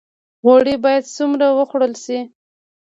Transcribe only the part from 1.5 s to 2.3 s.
وخوړل شي؟